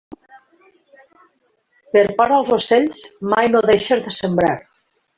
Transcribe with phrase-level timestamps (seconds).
[1.97, 3.05] Per por als ocells,
[3.35, 4.61] mai no deixes de sembrar.